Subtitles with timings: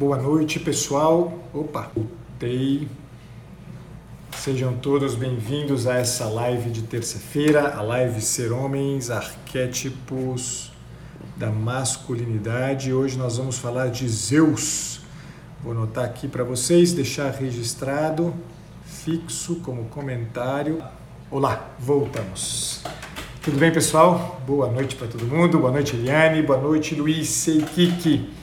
[0.00, 1.30] Boa noite, pessoal.
[1.52, 1.90] Opa,
[2.38, 2.88] tei.
[4.34, 10.72] Sejam todos bem-vindos a essa live de terça-feira, a live Ser Homens, Arquétipos
[11.36, 12.94] da Masculinidade.
[12.94, 15.02] Hoje nós vamos falar de Zeus.
[15.62, 18.32] Vou anotar aqui para vocês, deixar registrado,
[18.86, 20.82] fixo como comentário.
[21.30, 22.82] Olá, voltamos.
[23.42, 24.40] Tudo bem, pessoal?
[24.46, 25.58] Boa noite para todo mundo.
[25.58, 26.40] Boa noite, Eliane.
[26.40, 28.39] Boa noite, Luiz Seikiki.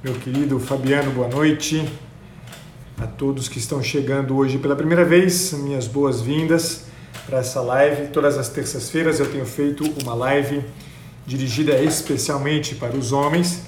[0.00, 1.84] Meu querido Fabiano, boa noite.
[3.00, 6.84] A todos que estão chegando hoje pela primeira vez, minhas boas-vindas
[7.26, 8.06] para essa live.
[8.12, 10.64] Todas as terças-feiras eu tenho feito uma live
[11.26, 13.64] dirigida especialmente para os homens.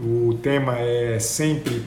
[0.00, 1.84] O tema é sempre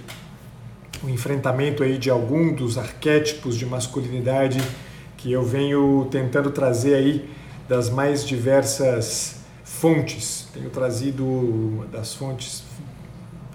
[1.04, 4.62] o enfrentamento aí de algum dos arquétipos de masculinidade
[5.18, 7.28] que eu venho tentando trazer aí
[7.68, 10.48] das mais diversas fontes.
[10.54, 12.64] Tenho trazido das fontes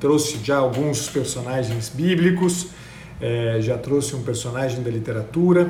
[0.00, 2.68] trouxe já alguns personagens bíblicos,
[3.20, 5.68] é, já trouxe um personagem da literatura.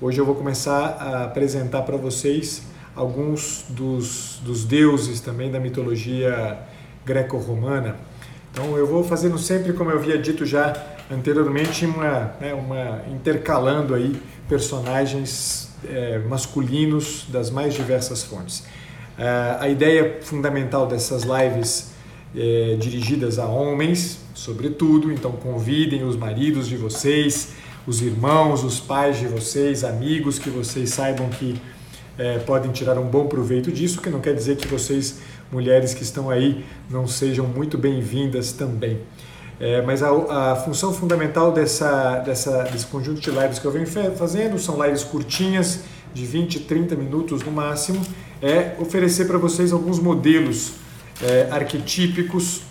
[0.00, 2.62] Hoje eu vou começar a apresentar para vocês
[2.94, 6.58] alguns dos, dos deuses também da mitologia
[7.04, 7.96] greco-romana.
[8.50, 10.74] Então eu vou fazendo sempre, como eu havia dito já
[11.10, 18.64] anteriormente, uma, né, uma intercalando aí personagens é, masculinos das mais diversas fontes.
[19.18, 21.97] É, a ideia fundamental dessas lives
[22.36, 27.52] é, dirigidas a homens, sobretudo, então convidem os maridos de vocês,
[27.86, 31.60] os irmãos, os pais de vocês, amigos que vocês saibam que
[32.18, 35.20] é, podem tirar um bom proveito disso, que não quer dizer que vocês,
[35.50, 38.98] mulheres que estão aí, não sejam muito bem-vindas também.
[39.60, 40.10] É, mas a,
[40.52, 45.02] a, função fundamental dessa, dessa, desse conjunto de lives que eu venho fazendo são lives
[45.02, 45.80] curtinhas,
[46.14, 48.00] de 20, 30 minutos no máximo,
[48.40, 50.74] é oferecer para vocês alguns modelos
[51.22, 52.62] é, arquetípicos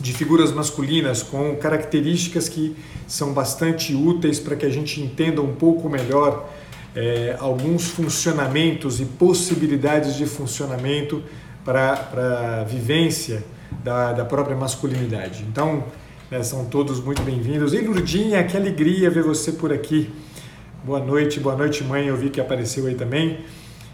[0.00, 5.54] de figuras masculinas com características que são bastante úteis para que a gente entenda um
[5.54, 6.48] pouco melhor
[6.94, 11.22] é, alguns funcionamentos e possibilidades de funcionamento
[11.64, 13.44] para a vivência
[13.84, 15.44] da, da própria masculinidade.
[15.48, 15.84] Então,
[16.30, 17.72] né, são todos muito bem-vindos.
[17.72, 20.10] E Lurdinha, que alegria ver você por aqui.
[20.84, 22.06] Boa noite, boa noite, mãe.
[22.06, 23.38] Eu vi que apareceu aí também.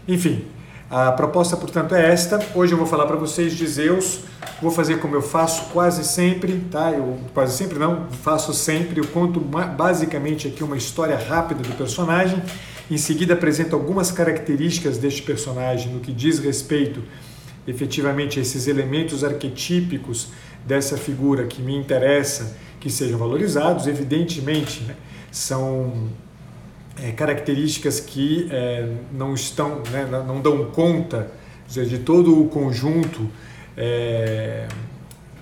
[0.07, 0.43] Enfim,
[0.89, 2.43] a proposta, portanto, é esta.
[2.55, 4.21] Hoje eu vou falar para vocês de Zeus.
[4.59, 6.91] Vou fazer como eu faço quase sempre, tá?
[6.91, 8.99] Eu quase sempre não, faço sempre.
[8.99, 12.41] Eu conto basicamente aqui uma história rápida do personagem.
[12.89, 17.03] Em seguida apresento algumas características deste personagem no que diz respeito
[17.67, 20.29] efetivamente a esses elementos arquetípicos
[20.65, 23.85] dessa figura que me interessa que sejam valorizados.
[23.85, 24.95] Evidentemente, né?
[25.31, 26.09] são
[27.03, 31.31] é, características que é, não estão, né, não dão conta
[31.67, 33.29] de todo o conjunto
[33.77, 34.67] é,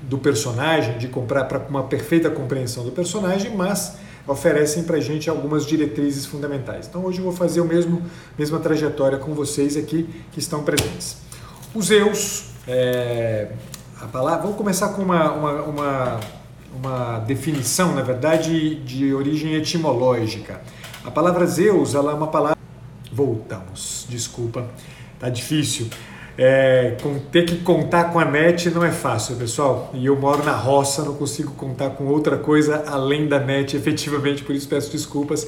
[0.01, 3.97] do personagem, de comprar para uma perfeita compreensão do personagem, mas
[4.27, 6.87] oferecem para a gente algumas diretrizes fundamentais.
[6.87, 8.01] Então hoje eu vou fazer o mesmo
[8.37, 11.17] mesma trajetória com vocês aqui que estão presentes.
[11.73, 13.51] Os Zeus, é,
[14.01, 16.19] a palavra, vamos começar com uma, uma, uma,
[16.75, 20.61] uma definição, na verdade, de origem etimológica.
[21.03, 22.57] A palavra Zeus, ela é uma palavra.
[23.11, 24.67] Voltamos, desculpa,
[25.19, 25.87] tá difícil.
[26.37, 26.95] É,
[27.31, 29.89] ter que contar com a net não é fácil, pessoal.
[29.93, 34.43] E eu moro na roça, não consigo contar com outra coisa além da net, efetivamente,
[34.43, 35.47] por isso peço desculpas.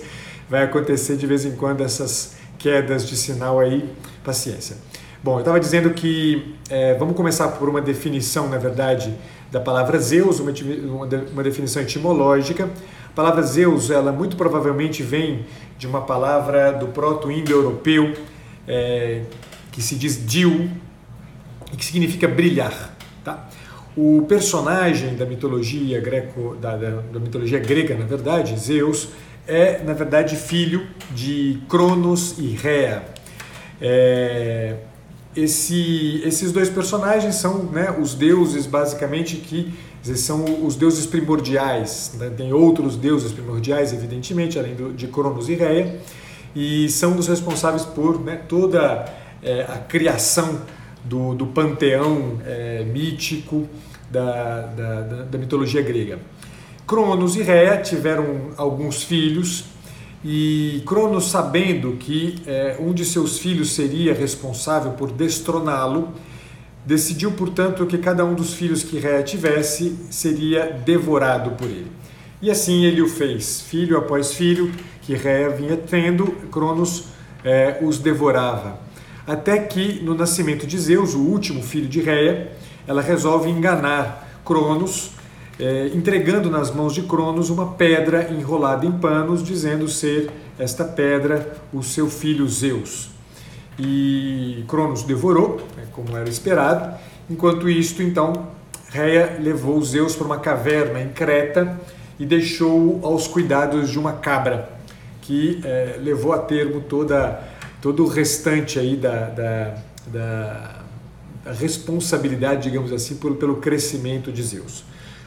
[0.50, 3.88] Vai acontecer de vez em quando essas quedas de sinal aí,
[4.24, 4.78] paciência.
[5.22, 9.14] Bom, eu estava dizendo que é, vamos começar por uma definição, na verdade,
[9.52, 10.54] da palavra Zeus, uma,
[11.34, 12.70] uma definição etimológica.
[13.20, 15.46] A palavra Zeus, ela muito provavelmente vem
[15.78, 18.14] de uma palavra do proto-indo-europeu
[18.66, 19.24] é,
[19.74, 20.70] que se diz Dil
[21.74, 22.96] e que significa brilhar.
[23.22, 23.50] Tá?
[23.94, 29.10] O personagem da mitologia greco, da, da, da mitologia grega, na verdade, Zeus,
[29.46, 33.04] é na verdade filho de Cronos e Rhea.
[33.82, 34.78] É,
[35.36, 39.74] esse, esses dois personagens são né, os deuses basicamente que
[40.04, 42.14] são os deuses primordiais.
[42.18, 42.30] Né?
[42.30, 46.00] Tem outros deuses primordiais, evidentemente, além do, de Cronos e Reia,
[46.56, 49.06] e são os responsáveis por né, toda
[49.42, 50.62] é, a criação
[51.04, 53.68] do, do panteão é, mítico
[54.10, 56.20] da, da, da, mitologia grega.
[56.88, 59.66] Cronos e Reia tiveram alguns filhos,
[60.26, 66.10] e Cronos, sabendo que é, um de seus filhos seria responsável por destroná-lo,
[66.90, 71.92] Decidiu, portanto, que cada um dos filhos que Ré tivesse seria devorado por ele.
[72.42, 74.72] E assim ele o fez, filho após filho,
[75.04, 77.04] que Ré vinha tendo, Cronos
[77.46, 78.80] é, os devorava.
[79.28, 82.54] Até que, no nascimento de Zeus, o último filho de Réia,
[82.88, 85.12] ela resolve enganar Cronos,
[85.60, 91.56] é, entregando nas mãos de Cronos uma pedra enrolada em panos, dizendo ser esta pedra
[91.72, 93.19] o seu filho Zeus.
[93.80, 96.98] E Cronos devorou, né, como era esperado.
[97.30, 98.48] Enquanto isto, então,
[98.90, 101.80] Reia levou Zeus para uma caverna em Creta
[102.20, 104.70] e deixou aos cuidados de uma cabra,
[105.22, 107.40] que é, levou a termo toda,
[107.82, 109.76] todo o restante aí da, da,
[110.08, 110.76] da,
[111.46, 114.84] da responsabilidade, digamos assim, pelo, pelo crescimento de Zeus.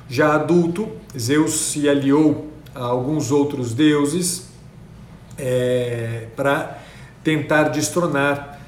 [0.08, 4.48] Já adulto, Zeus se aliou a alguns outros deuses
[5.38, 6.81] é, para
[7.22, 8.60] tentar destronar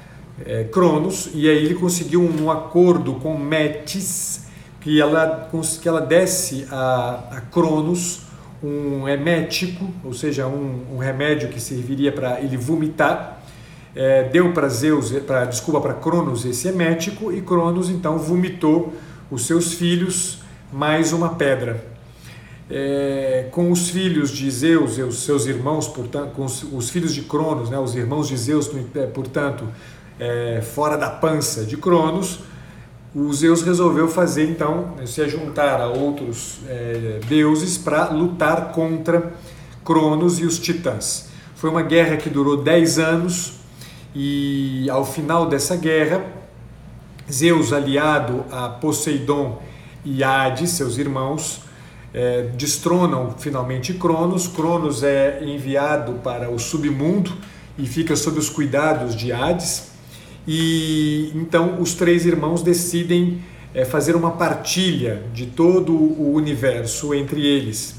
[0.45, 4.45] é, Cronos, e aí ele conseguiu um, acordo com Metis,
[4.81, 5.49] que ela,
[5.81, 8.21] que ela desse a, a Cronos
[8.63, 13.41] um emético, ou seja, um, um remédio que serviria para ele vomitar,
[13.95, 18.93] é, deu para Zeus, para desculpa para Cronos esse emético e Cronos então vomitou
[19.31, 20.39] os seus filhos
[20.71, 21.94] mais uma pedra.
[22.69, 27.13] É, com os filhos de Zeus e os seus irmãos, portanto, com os, os filhos
[27.13, 29.67] de Cronos, né, os irmãos de Zeus, é, portanto,
[30.19, 32.39] é, fora da pança de Cronos,
[33.13, 39.31] o Zeus resolveu fazer então se juntar a outros é, deuses para lutar contra
[39.85, 41.29] Cronos e os titãs.
[41.55, 43.53] Foi uma guerra que durou 10 anos
[44.13, 46.25] e ao final dessa guerra,
[47.31, 49.61] Zeus, aliado a Poseidon
[50.03, 51.61] e Hades, seus irmãos,
[52.15, 54.47] é, destronam finalmente Cronos.
[54.47, 57.33] Cronos é enviado para o submundo
[57.77, 59.91] e fica sob os cuidados de Hades.
[60.47, 67.45] E então os três irmãos decidem é, fazer uma partilha de todo o universo entre
[67.45, 67.95] eles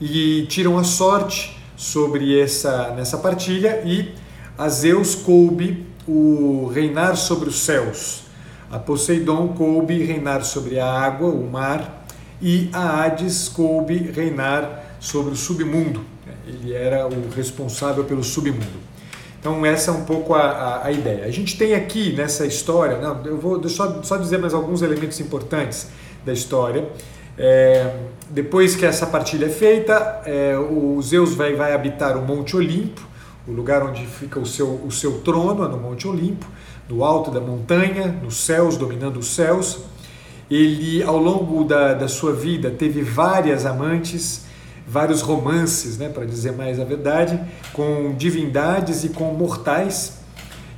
[0.00, 4.14] e tiram a sorte sobre essa nessa partilha e
[4.56, 8.22] a Zeus coube o reinar sobre os céus
[8.70, 11.99] a Poseidon coube reinar sobre a água, o mar,
[12.40, 16.00] e a Hades coube reinar sobre o submundo.
[16.46, 18.90] Ele era o responsável pelo submundo.
[19.38, 21.24] Então essa é um pouco a, a, a ideia.
[21.24, 25.18] A gente tem aqui nessa história, não, eu vou só, só dizer mais alguns elementos
[25.20, 25.88] importantes
[26.24, 26.88] da história.
[27.38, 27.94] É,
[28.28, 33.00] depois que essa partilha é feita, é, o Zeus vai, vai habitar o Monte Olimpo,
[33.48, 36.46] o lugar onde fica o seu, o seu trono, é no Monte Olimpo
[36.90, 39.78] no alto da montanha, nos céus, dominando os céus.
[40.50, 44.46] Ele, ao longo da, da sua vida, teve várias amantes,
[44.86, 47.40] vários romances, né, para dizer mais a verdade,
[47.72, 50.18] com divindades e com mortais.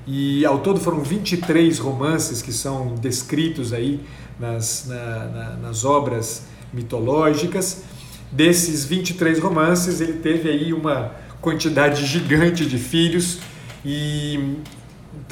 [0.06, 4.00] E ao todo foram 23 romances que são descritos aí
[4.38, 6.42] nas, na, na, nas obras
[6.72, 7.84] mitológicas.
[8.30, 13.38] Desses 23 romances, ele teve aí uma quantidade gigante de filhos
[13.84, 14.56] e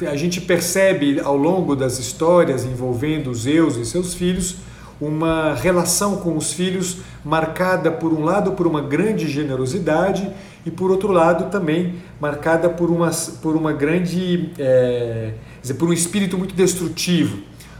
[0.01, 4.57] a gente percebe ao longo das histórias envolvendo Zeus e seus filhos
[4.99, 10.29] uma relação com os filhos marcada por um lado por uma grande generosidade
[10.65, 13.09] e por outro lado também marcada por uma,
[13.41, 17.39] por uma grande é, dizer, por um espírito muito destrutivo.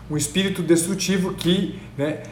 [0.10, 2.24] Um espírito destrutivo que né,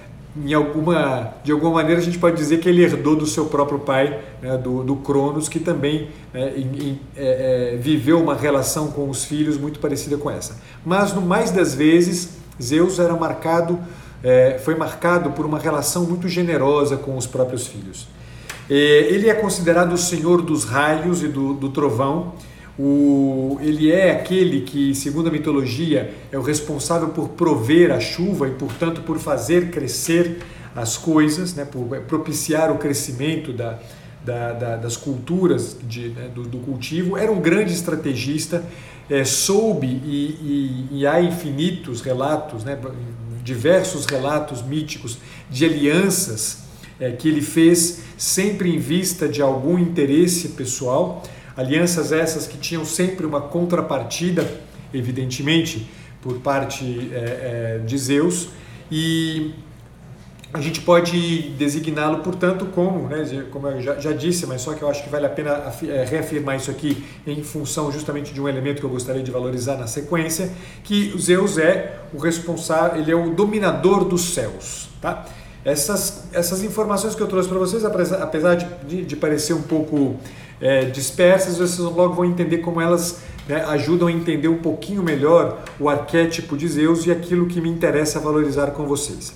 [0.46, 3.80] em alguma, de alguma maneira a gente pode dizer que ele herdou do seu próprio
[3.80, 9.10] pai, né, do, do Cronos, que também né, em, é, é, viveu uma relação com
[9.10, 10.58] os filhos muito parecida com essa.
[10.86, 13.80] Mas no mais das vezes, Zeus era marcado,
[14.24, 18.08] é, foi marcado por uma relação muito generosa com os próprios filhos.
[18.70, 22.34] É, ele é considerado o senhor dos raios e do, do trovão,
[22.80, 28.48] o, ele é aquele que, segundo a mitologia, é o responsável por prover a chuva
[28.48, 30.38] e, portanto, por fazer crescer
[30.74, 33.78] as coisas, né, por propiciar o crescimento da,
[34.24, 37.18] da, da, das culturas de, né, do, do, cultivo.
[37.18, 38.64] Era um grande estrategista,
[39.10, 42.80] é, soube e, e, e, há infinitos relatos, né,
[43.44, 45.18] diversos relatos míticos
[45.50, 46.60] de alianças
[46.98, 51.24] é, que ele fez sempre em vista de algum interesse pessoal.
[51.60, 54.50] Alianças essas que tinham sempre uma contrapartida,
[54.94, 55.90] evidentemente,
[56.22, 58.48] por parte é, é, de Zeus,
[58.90, 59.54] e
[60.54, 64.82] a gente pode designá-lo, portanto, como, né, como eu já, já, disse, mas só que
[64.82, 68.48] eu acho que vale a pena é, reafirmar isso aqui em função justamente de um
[68.48, 70.50] elemento que eu gostaria de valorizar na sequência,
[70.82, 75.26] que Zeus é o responsável, ele é o dominador dos céus, tá?
[75.66, 80.18] Essas, essas informações que eu trouxe para vocês, apesar de, de parecer um pouco
[80.62, 85.64] é, dispersas, vocês logo vão entender como elas né, ajudam a entender um pouquinho melhor
[85.80, 89.34] o arquétipo de Zeus e aquilo que me interessa valorizar com vocês.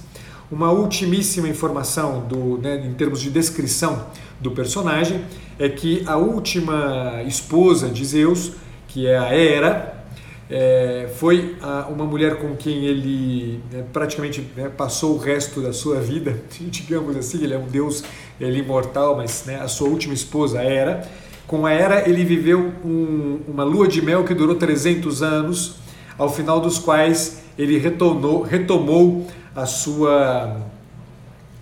[0.52, 4.06] Uma ultimíssima informação do, né, em termos de descrição
[4.40, 5.26] do personagem
[5.58, 8.52] é que a última esposa de Zeus,
[8.88, 10.03] que é a Hera,
[10.50, 15.74] é, foi a, uma mulher com quem ele né, praticamente né, passou o resto da
[15.74, 18.04] sua vida, digamos assim, ele é um deus
[18.40, 21.08] ele é imortal, mas né, a sua última esposa era.
[21.48, 25.76] Com a Era, ele viveu um, uma lua de mel que durou 300 anos,
[26.18, 30.62] ao final dos quais ele retornou, retomou a sua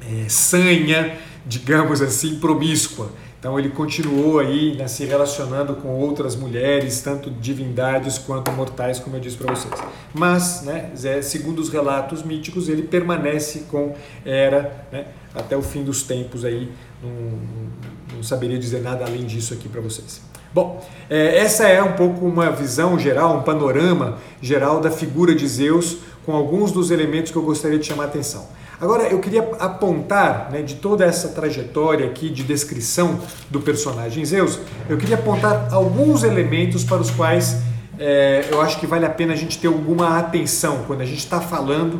[0.01, 3.11] é, sanha, digamos assim, promíscua.
[3.41, 9.15] Então ele continuou aí né, se relacionando com outras mulheres, tanto divindades quanto mortais, como
[9.15, 9.74] eu disse para vocês.
[10.13, 10.91] Mas, né,
[11.24, 16.71] segundo os relatos míticos, ele permanece com Hera né, até o fim dos tempos aí.
[17.01, 20.21] Não, não saberia dizer nada além disso aqui para vocês.
[20.53, 20.79] Bom,
[21.10, 25.98] é, essa é um pouco uma visão geral, um panorama geral da figura de Zeus,
[26.27, 28.45] com alguns dos elementos que eu gostaria de chamar a atenção.
[28.81, 34.57] Agora, eu queria apontar, né, de toda essa trajetória aqui de descrição do personagem Zeus,
[34.89, 37.57] eu queria apontar alguns elementos para os quais
[38.00, 41.19] é, eu acho que vale a pena a gente ter alguma atenção quando a gente
[41.19, 42.00] está falando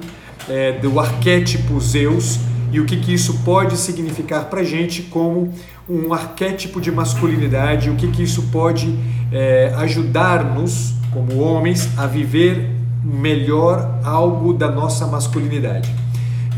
[0.50, 2.40] é, do arquétipo Zeus
[2.72, 5.54] e o que, que isso pode significar para a gente como
[5.88, 8.98] um arquétipo de masculinidade, o que, que isso pode
[9.32, 12.72] é, ajudar-nos, como homens, a viver
[13.04, 16.02] melhor algo da nossa masculinidade.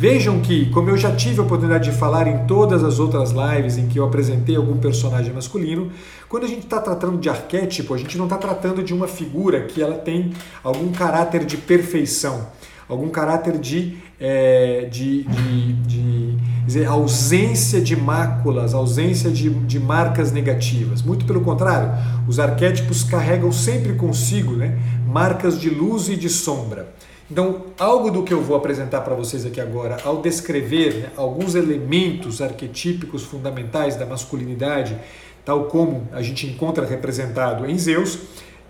[0.04, 3.78] Vejam que, como eu já tive a oportunidade de falar em todas as outras lives
[3.78, 5.94] em que eu apresentei algum personagem masculino,
[6.28, 9.62] quando a gente está tratando de arquétipo, a gente não está tratando de uma figura
[9.62, 12.48] que ela tem algum caráter de perfeição,
[12.90, 20.34] algum caráter de, é, de, de, de dizer, ausência de máculas, ausência de, de marcas
[20.34, 21.02] negativas.
[21.02, 21.90] Muito pelo contrário,
[22.28, 26.92] os arquétipos carregam sempre consigo né, marcas de luz e de sombra.
[27.34, 31.56] Então, algo do que eu vou apresentar para vocês aqui agora, ao descrever né, alguns
[31.56, 34.96] elementos arquetípicos fundamentais da masculinidade,
[35.44, 38.20] tal como a gente encontra representado em Zeus,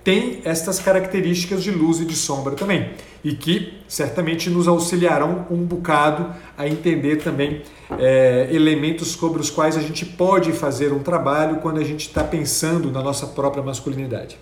[0.02, 2.92] tem estas características de luz e de sombra também,
[3.22, 7.64] e que certamente nos auxiliarão um bocado a entender também
[8.00, 12.24] é, elementos sobre os quais a gente pode fazer um trabalho quando a gente está
[12.24, 14.38] pensando na nossa própria masculinidade.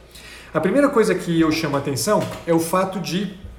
[0.54, 3.50] A primeira coisa que eu chamo a atenção é o fato de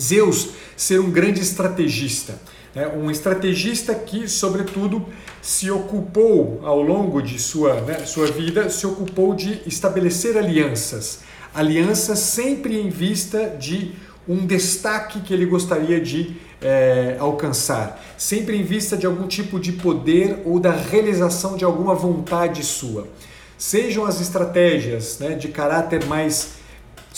[0.00, 2.40] Zeus ser um grande estrategista,
[2.74, 2.88] né?
[2.88, 5.06] um estrategista que, sobretudo,
[5.42, 11.20] se ocupou ao longo de sua, né, sua vida, se ocupou de estabelecer alianças,
[11.54, 13.92] alianças sempre em vista de
[14.28, 19.72] um destaque que ele gostaria de é, alcançar, sempre em vista de algum tipo de
[19.72, 23.08] poder ou da realização de alguma vontade sua.
[23.56, 26.59] Sejam as estratégias né, de caráter mais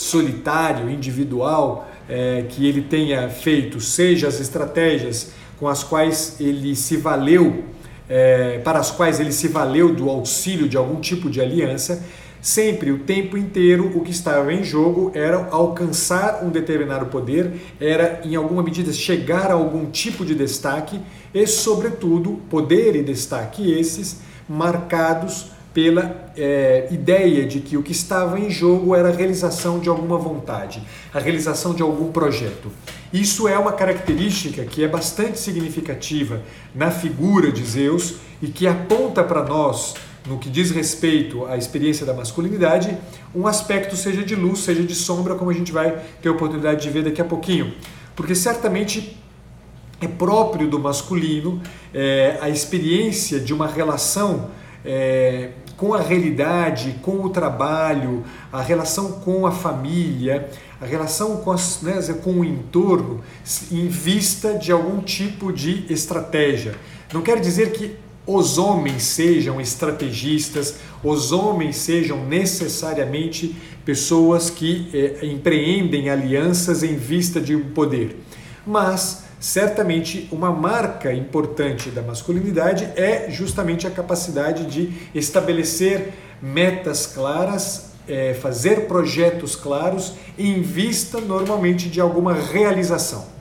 [0.03, 6.97] solitário, individual, é, que ele tenha feito, seja as estratégias com as quais ele se
[6.97, 7.63] valeu,
[8.09, 12.03] é, para as quais ele se valeu do auxílio de algum tipo de aliança,
[12.41, 18.19] sempre o tempo inteiro o que estava em jogo era alcançar um determinado poder, era
[18.25, 20.99] em alguma medida chegar a algum tipo de destaque
[21.33, 24.19] e, sobretudo, poder e destaque esses
[24.49, 29.89] marcados pela é, ideia de que o que estava em jogo era a realização de
[29.89, 32.71] alguma vontade, a realização de algum projeto.
[33.11, 36.41] Isso é uma característica que é bastante significativa
[36.75, 39.95] na figura de Zeus e que aponta para nós,
[40.27, 42.95] no que diz respeito à experiência da masculinidade,
[43.33, 46.81] um aspecto seja de luz, seja de sombra, como a gente vai ter a oportunidade
[46.81, 47.73] de ver daqui a pouquinho.
[48.15, 49.17] Porque certamente
[49.99, 51.61] é próprio do masculino
[51.93, 54.49] é, a experiência de uma relação
[54.85, 55.51] é,
[55.83, 58.23] com a realidade, com o trabalho,
[58.53, 60.49] a relação com a família,
[60.79, 63.19] a relação com, as, né, com o entorno,
[63.69, 66.73] em vista de algum tipo de estratégia.
[67.13, 75.25] Não quer dizer que os homens sejam estrategistas, os homens sejam necessariamente pessoas que é,
[75.25, 78.15] empreendem alianças em vista de um poder.
[78.65, 87.91] Mas certamente uma marca importante da masculinidade é justamente a capacidade de estabelecer metas claras,
[88.07, 93.32] é, fazer projetos claros em vista normalmente de alguma realização.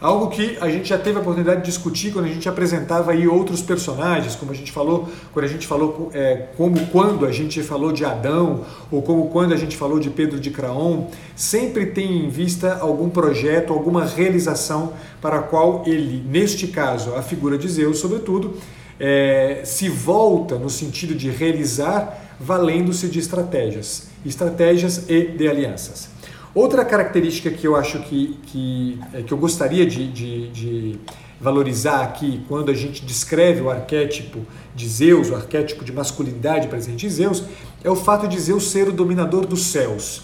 [0.00, 3.26] Algo que a gente já teve a oportunidade de discutir quando a gente apresentava aí
[3.26, 7.60] outros personagens, como a gente falou, quando a gente falou é, como quando a gente
[7.64, 12.26] falou de Adão, ou como quando a gente falou de Pedro de Craon, sempre tem
[12.26, 17.68] em vista algum projeto, alguma realização para a qual ele, neste caso, a figura de
[17.68, 18.54] Zeus, sobretudo,
[19.00, 26.17] é, se volta no sentido de realizar valendo-se de estratégias, estratégias e de alianças.
[26.54, 31.00] Outra característica que eu acho que, que, é, que eu gostaria de, de, de
[31.40, 34.40] valorizar aqui quando a gente descreve o arquétipo
[34.74, 37.44] de Zeus, o arquétipo de masculinidade presente em Zeus,
[37.84, 40.22] é o fato de Zeus ser o dominador dos céus.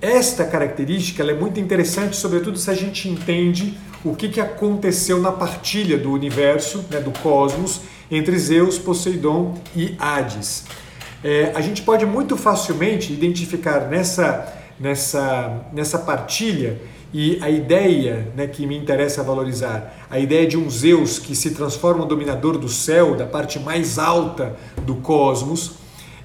[0.00, 3.74] esta característica é muito interessante, sobretudo se a gente entende
[4.04, 9.96] o que, que aconteceu na partilha do universo, né, do cosmos, entre Zeus, Poseidon e
[9.98, 10.64] Hades.
[11.22, 16.80] É, a gente pode muito facilmente identificar nessa, nessa, nessa partilha
[17.12, 21.52] e a ideia né, que me interessa valorizar, a ideia de um Zeus que se
[21.52, 25.74] transforma no dominador do céu, da parte mais alta do cosmos,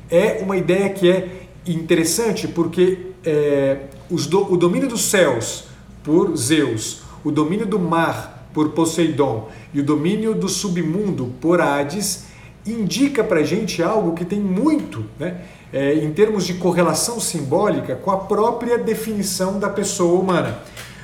[0.09, 5.65] é uma ideia que é interessante porque é, do, o domínio dos céus
[6.03, 12.25] por Zeus, o domínio do mar por Poseidon e o domínio do submundo por Hades
[12.65, 18.11] indica para gente algo que tem muito, né, é, em termos de correlação simbólica, com
[18.11, 20.59] a própria definição da pessoa humana.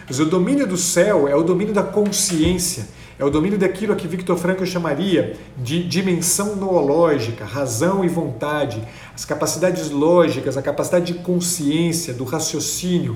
[0.08, 4.08] Mas o domínio do céu é o domínio da consciência, é o domínio daquilo que
[4.08, 8.84] Victor Frankl chamaria de dimensão noológica, razão e vontade,
[9.16, 13.16] as capacidades lógicas, a capacidade de consciência, do raciocínio.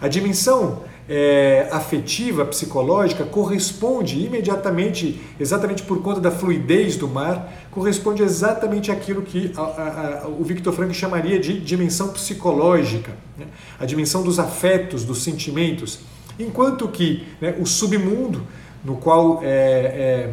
[0.00, 8.22] A dimensão é, afetiva, psicológica, corresponde imediatamente, exatamente por conta da fluidez do mar, corresponde
[8.22, 13.46] exatamente àquilo que a, a, a, o Victor Frankl chamaria de dimensão psicológica, né?
[13.80, 16.00] a dimensão dos afetos, dos sentimentos.
[16.38, 18.42] Enquanto que né, o submundo,
[18.84, 20.30] no qual é, é,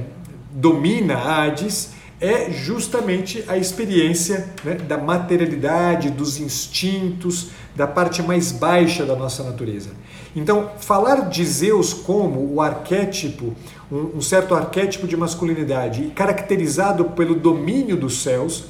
[0.51, 9.05] domina Hades, é justamente a experiência né, da materialidade, dos instintos, da parte mais baixa
[9.05, 9.91] da nossa natureza.
[10.35, 13.55] Então, falar de Zeus como o arquétipo,
[13.89, 18.65] um, um certo arquétipo de masculinidade caracterizado pelo domínio dos céus,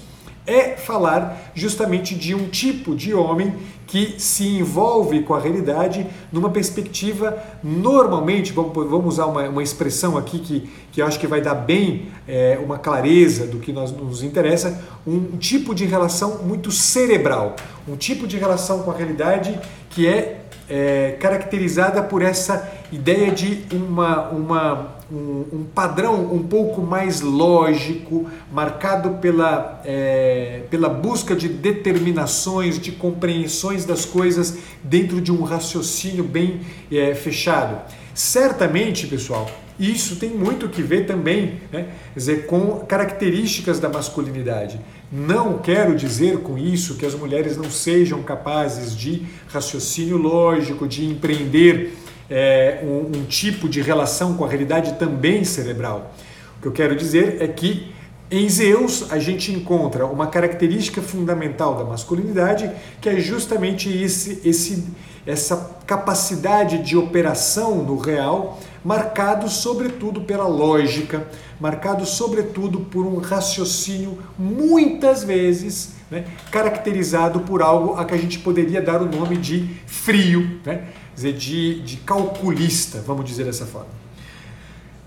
[0.48, 3.55] é falar justamente de um tipo de homem
[3.88, 10.39] que se envolve com a realidade numa perspectiva normalmente, vamos, usar uma, uma expressão aqui
[10.39, 14.22] que, que eu acho que vai dar bem é, uma clareza do que nós, nos
[14.22, 17.55] interessa, um tipo de relação muito cerebral,
[17.88, 23.63] um tipo de relação com a realidade que é é, caracterizada por essa ideia de
[23.72, 31.48] uma, uma, um, um, padrão um pouco mais lógico, marcado pela, é, pela busca de
[31.48, 36.61] determinações, de compreensões das coisas dentro de um raciocínio bem
[36.92, 37.79] é, fechado.
[38.13, 44.79] Certamente, pessoal, isso tem muito que ver também né, dizer, com características da masculinidade.
[45.11, 51.05] Não quero dizer com isso que as mulheres não sejam capazes de raciocínio lógico, de
[51.05, 51.96] empreender
[52.29, 56.13] é, um, um tipo de relação com a realidade também cerebral.
[56.57, 57.94] O que eu quero dizer é que
[58.31, 64.83] em Zeus a gente encontra uma característica fundamental da masculinidade que é justamente esse, esse,
[65.25, 71.27] essa capacidade de operação no real marcado sobretudo pela lógica,
[71.59, 78.38] marcado sobretudo por um raciocínio muitas vezes né, caracterizado por algo a que a gente
[78.40, 83.88] poderia dar o nome de frio, né, dizer, de, de calculista, vamos dizer dessa forma.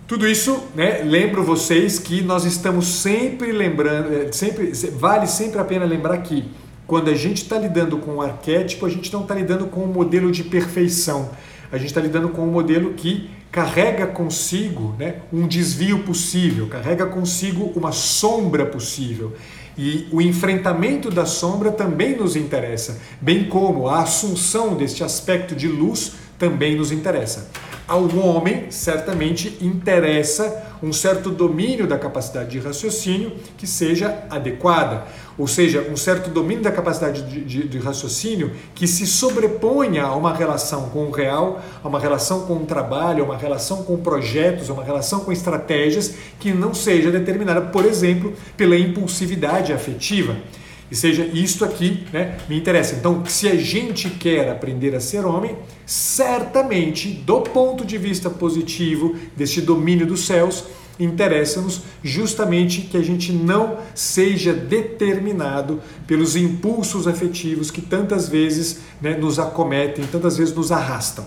[0.09, 5.65] Tudo isso, né, lembro vocês que nós estamos sempre lembrando, é, sempre, vale sempre a
[5.65, 6.51] pena lembrar que
[6.89, 9.93] quando a gente está lidando com um arquétipo, a gente não está lidando com um
[9.93, 11.29] modelo de perfeição.
[11.71, 17.05] A gente está lidando com um modelo que carrega consigo né, um desvio possível, carrega
[17.05, 19.35] consigo uma sombra possível.
[19.77, 25.69] E o enfrentamento da sombra também nos interessa, bem como a assunção deste aspecto de
[25.69, 27.51] luz também nos interessa.
[27.87, 35.07] Ao homem, certamente, interessa um certo domínio da capacidade de raciocínio que seja adequada,
[35.39, 40.17] ou seja, um certo domínio da capacidade de, de, de, raciocínio que se sobreponha a
[40.17, 43.97] uma relação com o real, a uma relação com o trabalho, a uma relação com
[43.97, 50.37] projetos, a uma relação com estratégias que não seja determinada, por exemplo, pela impulsividade afetiva.
[50.91, 52.97] E seja isto aqui, né, me interessa.
[52.97, 59.15] Então, se a gente quer aprender a ser homem, certamente, do ponto de vista positivo
[59.37, 60.65] deste domínio dos céus,
[60.99, 69.17] interessa-nos justamente que a gente não seja determinado pelos impulsos afetivos que tantas vezes né,
[69.17, 71.25] nos acometem, tantas vezes nos arrastam.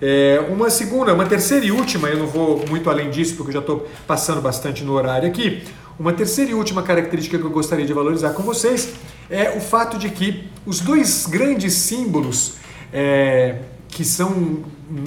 [0.00, 3.54] É, uma segunda, uma terceira e última, eu não vou muito além disso porque eu
[3.54, 5.62] já estou passando bastante no horário aqui.
[5.98, 8.94] Uma terceira e última característica que eu gostaria de valorizar com vocês
[9.30, 12.54] é o fato de que os dois grandes símbolos
[12.92, 13.60] é,
[13.94, 14.64] que são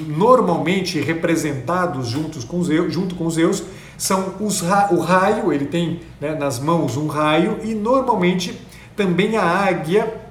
[0.07, 3.61] normalmente representados juntos com Zeus, junto com Zeus
[3.97, 8.57] são os, o raio, ele tem né, nas mãos um raio, e normalmente
[8.95, 10.21] também a águia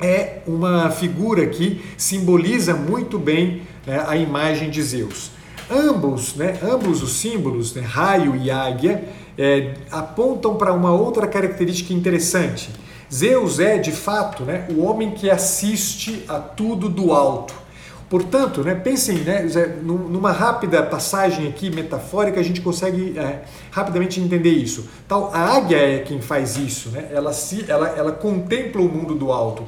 [0.00, 5.30] é uma figura que simboliza muito bem né, a imagem de Zeus.
[5.70, 9.04] Ambos, né, ambos os símbolos, né, raio e águia,
[9.38, 12.68] é, apontam para uma outra característica interessante.
[13.12, 17.65] Zeus é, de fato, né, o homem que assiste a tudo do alto.
[18.08, 19.44] Portanto, né, pensem né,
[19.82, 24.88] numa rápida passagem aqui metafórica, a gente consegue é, rapidamente entender isso.
[25.08, 27.08] Tal, a águia é quem faz isso, né?
[27.12, 29.64] ela, se, ela, ela contempla o mundo do alto.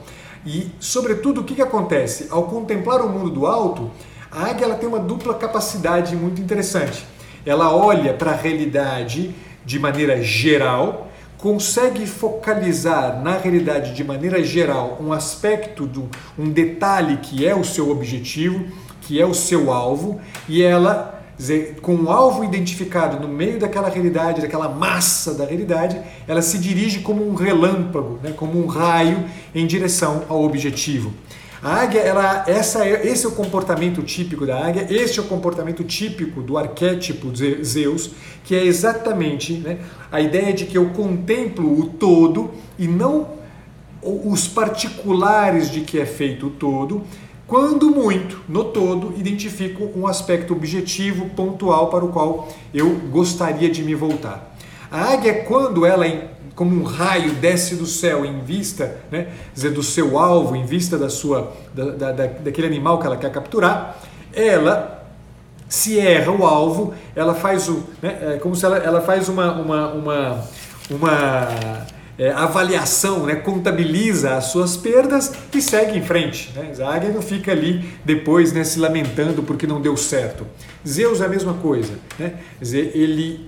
[0.46, 2.28] E, sobretudo, o que, que acontece?
[2.30, 3.90] Ao contemplar o mundo do alto,
[4.30, 7.04] a águia ela tem uma dupla capacidade muito interessante.
[7.44, 14.98] Ela olha para a realidade de maneira geral, consegue focalizar na realidade de maneira geral
[15.00, 18.66] um aspecto, do, um detalhe que é o seu objetivo,
[19.02, 21.14] que é o seu alvo, e ela
[21.82, 25.96] com o alvo identificado no meio daquela realidade, daquela massa da realidade,
[26.26, 29.24] ela se dirige como um relâmpago, né, como um raio
[29.54, 31.12] em direção ao objetivo.
[31.62, 35.26] A águia, ela, essa é, esse é o comportamento típico da águia, este é o
[35.26, 38.10] comportamento típico do arquétipo Zeus,
[38.44, 39.78] que é exatamente né,
[40.10, 43.38] a ideia de que eu contemplo o todo e não
[44.00, 47.02] os particulares de que é feito o todo,
[47.44, 53.82] quando muito, no todo, identifico um aspecto objetivo, pontual para o qual eu gostaria de
[53.82, 54.54] me voltar.
[54.90, 56.06] A águia, quando ela
[56.58, 60.98] como um raio desce do céu em vista né, dizer, do seu alvo, em vista
[60.98, 63.96] da sua, da, da, daquele animal que ela quer capturar,
[64.34, 65.06] ela
[65.68, 69.52] se erra o alvo, ela faz o, né, é como se ela, ela faz uma,
[69.52, 70.44] uma, uma,
[70.90, 71.48] uma
[72.18, 76.52] é, avaliação, né, contabiliza as suas perdas e segue em frente.
[76.56, 76.72] Né?
[76.84, 80.44] A águia não fica ali depois né, se lamentando porque não deu certo.
[80.84, 81.92] Zeus é a mesma coisa.
[82.18, 82.34] Né?
[82.60, 83.47] Ele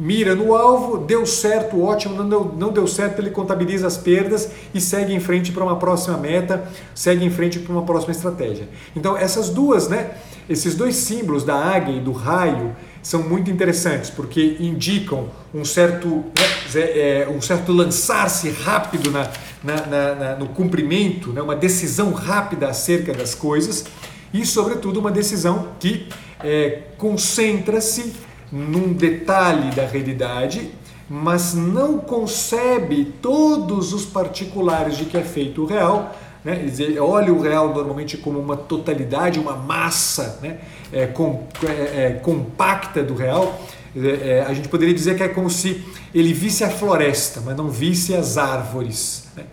[0.00, 4.50] mira no alvo, deu certo, ótimo, não deu, não deu certo, ele contabiliza as perdas
[4.72, 8.66] e segue em frente para uma próxima meta, segue em frente para uma próxima estratégia.
[8.96, 10.12] Então essas duas, né,
[10.48, 16.24] esses dois símbolos da águia e do raio são muito interessantes porque indicam um certo,
[16.72, 19.30] né, é, um certo lançar-se rápido na,
[19.62, 23.84] na, na, no cumprimento, né, uma decisão rápida acerca das coisas
[24.32, 26.08] e, sobretudo, uma decisão que
[26.42, 28.14] é, concentra-se
[28.52, 30.70] num detalhe da realidade,
[31.08, 36.14] mas não concebe todos os particulares de que é feito o real.
[36.44, 36.54] Né?
[36.54, 40.58] Dizer, olha o real normalmente como uma totalidade, uma massa né?
[40.92, 43.60] é, com, é, é, compacta do real.
[43.96, 45.84] É, a gente poderia dizer que é como se
[46.14, 49.28] ele visse a floresta, mas não visse as árvores.
[49.36, 49.44] Né?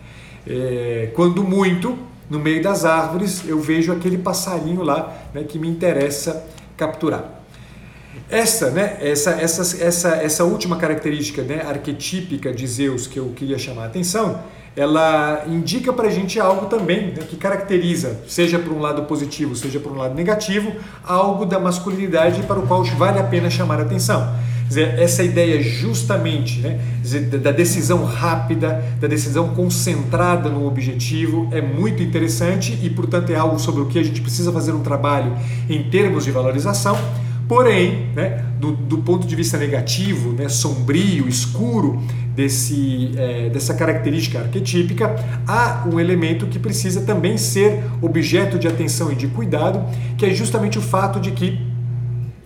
[0.46, 1.98] É, quando muito,
[2.30, 7.38] no meio das árvores, eu vejo aquele passarinho lá né, que me interessa capturar.
[8.30, 13.58] Essa, né, essa, essa, essa, essa última característica né, arquetípica de Zeus que eu queria
[13.58, 14.40] chamar a atenção,
[14.76, 19.56] ela indica para a gente algo também né, que caracteriza, seja por um lado positivo,
[19.56, 23.80] seja por um lado negativo, algo da masculinidade para o qual vale a pena chamar
[23.80, 24.32] a atenção.
[24.68, 26.78] Dizer, essa ideia justamente né,
[27.42, 33.58] da decisão rápida, da decisão concentrada no objetivo é muito interessante e, portanto, é algo
[33.58, 35.34] sobre o que a gente precisa fazer um trabalho
[35.70, 36.98] em termos de valorização.
[37.48, 42.02] Porém, né, do, do, ponto de vista negativo, né, sombrio, escuro
[42.36, 49.10] desse, é, dessa característica arquetípica, há um elemento que precisa também ser objeto de atenção
[49.10, 49.82] e de cuidado,
[50.18, 51.66] que é justamente o fato de que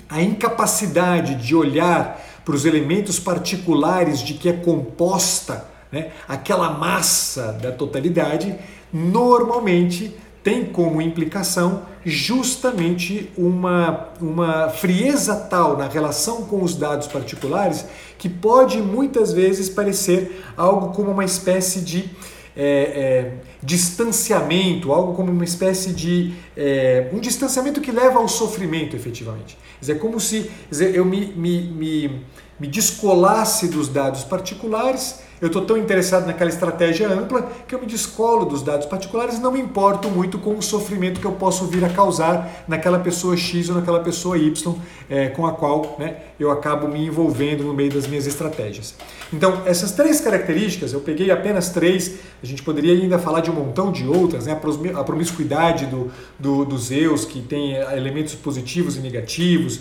[0.08, 7.52] a incapacidade de olhar para os elementos particulares de que é composta né, aquela massa
[7.52, 8.54] da totalidade,
[8.92, 17.84] normalmente tem como implicação justamente uma, uma frieza tal na relação com os dados particulares
[18.18, 22.10] que pode muitas vezes parecer algo como uma espécie de
[22.56, 28.94] é, é, distanciamento, algo como uma espécie de é, um distanciamento que leva ao sofrimento
[28.94, 29.56] efetivamente.
[29.88, 32.20] É como se eu me, me, me,
[32.60, 37.86] me descolasse dos dados particulares eu estou tão interessado naquela estratégia ampla que eu me
[37.86, 41.66] descolo dos dados particulares e não me importo muito com o sofrimento que eu posso
[41.66, 44.76] vir a causar naquela pessoa X ou naquela pessoa Y
[45.10, 48.94] é, com a qual né, eu acabo me envolvendo no meio das minhas estratégias.
[49.32, 53.54] Então, essas três características, eu peguei apenas três, a gente poderia ainda falar de um
[53.54, 54.52] montão de outras, né?
[54.94, 59.80] a promiscuidade do, do, do Zeus, que tem elementos positivos e negativos,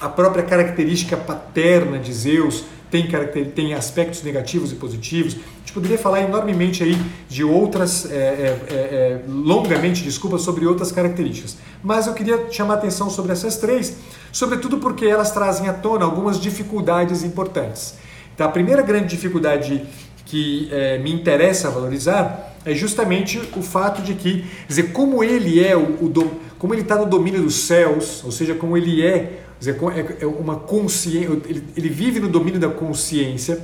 [0.00, 5.34] a própria característica paterna de Zeus, tem, tem aspectos negativos e positivos.
[5.34, 6.94] A gente poderia falar enormemente aí
[7.26, 11.56] de outras, é, é, é, longamente, desculpa, sobre outras características.
[11.82, 13.96] Mas eu queria chamar atenção sobre essas três,
[14.30, 17.94] sobretudo porque elas trazem à tona algumas dificuldades importantes.
[18.34, 19.82] Então, a primeira grande dificuldade
[20.26, 25.76] que é, me interessa valorizar é justamente o fato de que, dizer, como ele é
[25.76, 29.78] o, o como ele está no domínio dos céus, ou seja, como ele é dizer,
[29.94, 33.60] é, é uma consciência, ele, ele vive no domínio da consciência.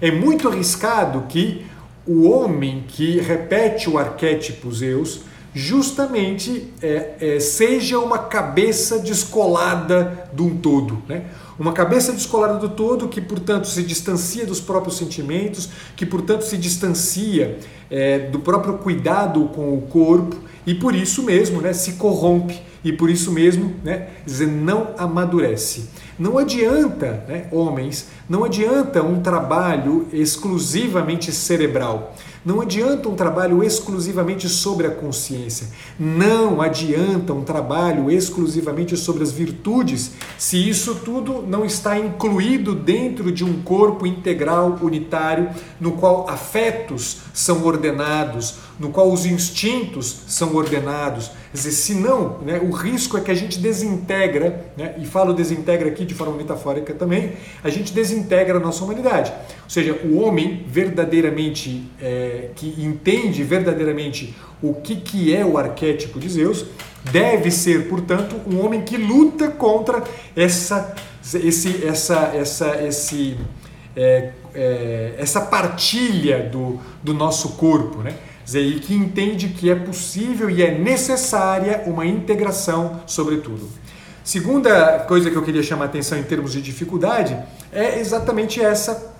[0.00, 1.66] É muito arriscado que
[2.06, 5.22] o homem que repete o arquétipo Zeus
[5.54, 11.02] justamente é, é, seja uma cabeça descolada de um todo.
[11.08, 11.24] Né?
[11.58, 16.56] Uma cabeça descolada do todo que, portanto, se distancia dos próprios sentimentos, que, portanto, se
[16.56, 17.58] distancia
[17.90, 22.92] é, do próprio cuidado com o corpo e, por isso mesmo, né, se corrompe e,
[22.92, 24.08] por isso mesmo, né,
[24.46, 25.88] não amadurece.
[26.16, 32.14] Não adianta, né, homens, não adianta um trabalho exclusivamente cerebral.
[32.48, 35.66] Não adianta um trabalho exclusivamente sobre a consciência.
[36.00, 43.30] Não adianta um trabalho exclusivamente sobre as virtudes se isso tudo não está incluído dentro
[43.30, 50.54] de um corpo integral, unitário, no qual afetos são ordenados, no qual os instintos são
[50.54, 51.30] ordenados.
[51.52, 56.04] Dizer, senão, né, o risco é que a gente desintegra, né, e falo desintegra aqui
[56.04, 57.32] de forma metafórica também,
[57.64, 59.32] a gente desintegra a nossa humanidade.
[59.64, 66.20] Ou seja, o homem verdadeiramente, é, que entende verdadeiramente o que, que é o arquétipo
[66.20, 66.66] de Zeus,
[67.10, 70.04] deve ser, portanto, um homem que luta contra
[70.36, 70.94] essa,
[71.34, 73.38] esse, essa, essa, esse,
[73.96, 78.14] é, é, essa partilha do, do nosso corpo, né?
[78.54, 83.68] E que entende que é possível e é necessária uma integração, sobretudo.
[84.24, 87.36] Segunda coisa que eu queria chamar a atenção em termos de dificuldade
[87.72, 89.14] é exatamente essa,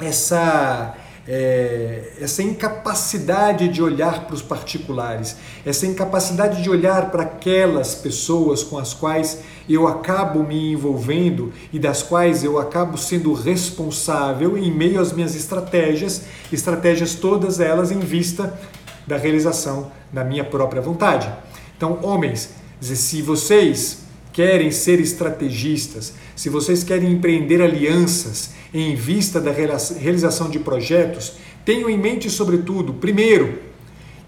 [0.00, 0.94] essa
[1.28, 8.62] é, essa incapacidade de olhar para os particulares, essa incapacidade de olhar para aquelas pessoas
[8.62, 14.70] com as quais eu acabo me envolvendo e das quais eu acabo sendo responsável em
[14.70, 18.58] meio às minhas estratégias, estratégias todas elas em vista
[19.06, 21.32] da realização da minha própria vontade.
[21.76, 29.50] Então, homens, se vocês querem ser estrategistas, se vocês querem empreender alianças em vista da
[29.52, 31.34] realização de projetos,
[31.64, 33.58] tenham em mente, sobretudo, primeiro,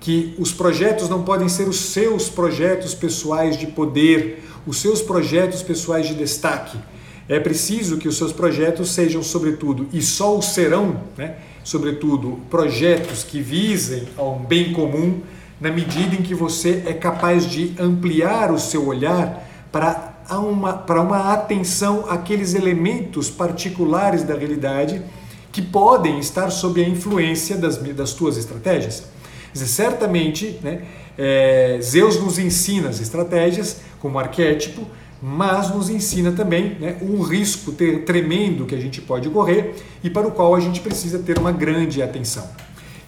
[0.00, 5.62] que os projetos não podem ser os seus projetos pessoais de poder, os seus projetos
[5.62, 6.78] pessoais de destaque.
[7.28, 13.22] É preciso que os seus projetos sejam, sobretudo, e só o serão, né, sobretudo, projetos
[13.22, 15.20] que visem ao bem comum,
[15.60, 21.00] na medida em que você é capaz de ampliar o seu olhar para uma, para
[21.00, 25.02] uma atenção àqueles elementos particulares da realidade
[25.50, 29.04] que podem estar sob a influência das, das tuas estratégias.
[29.52, 30.82] Dizer, certamente, né,
[31.16, 34.86] é, Zeus nos ensina as estratégias como arquétipo,
[35.20, 40.26] mas nos ensina também né, um risco tremendo que a gente pode correr e para
[40.26, 42.48] o qual a gente precisa ter uma grande atenção.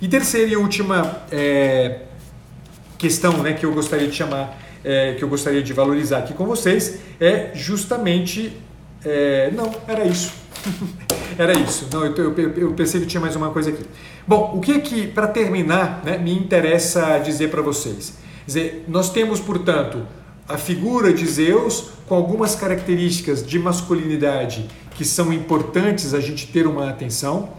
[0.01, 2.01] E terceira e última é,
[2.99, 6.47] questão né, que eu gostaria de chamar é, que eu gostaria de valorizar aqui com
[6.47, 8.53] vocês é justamente.
[9.05, 10.33] É, não, era isso.
[11.39, 11.89] era isso.
[11.93, 13.85] Não, eu, eu, eu, pensei que tinha mais uma coisa aqui.
[14.27, 18.15] Bom, o que é que, para terminar, né, me interessa dizer para vocês?
[18.47, 20.07] Dizer, nós temos, portanto,
[20.49, 26.67] a figura de Zeus com algumas características de masculinidade que são importantes a gente ter
[26.67, 27.51] uma atenção.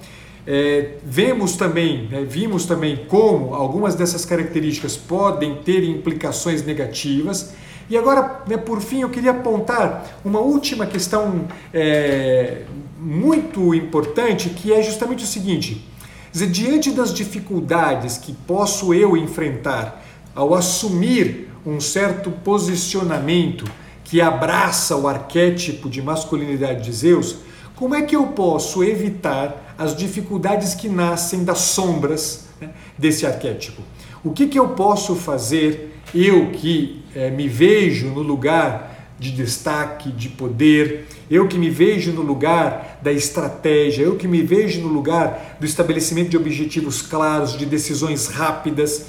[0.45, 7.54] É, vemos também, né, vimos também como algumas dessas características podem ter implicações negativas.
[7.89, 12.63] E agora, né, por fim, eu queria apontar uma última questão é,
[12.99, 15.88] muito importante, que é justamente o seguinte:
[16.32, 23.65] dizer, diante das dificuldades que posso eu enfrentar ao assumir um certo posicionamento
[24.04, 27.38] que abraça o arquétipo de masculinidade de Zeus,
[27.82, 33.82] como é que eu posso evitar as dificuldades que nascem das sombras né, desse arquétipo?
[34.24, 40.12] O que, que eu posso fazer, eu que é, me vejo no lugar de destaque,
[40.12, 44.88] de poder, eu que me vejo no lugar da estratégia, eu que me vejo no
[44.88, 49.08] lugar do estabelecimento de objetivos claros, de decisões rápidas.